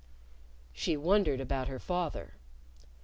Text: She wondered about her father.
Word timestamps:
She 0.73 0.97
wondered 0.97 1.39
about 1.39 1.67
her 1.67 1.77
father. 1.77 2.33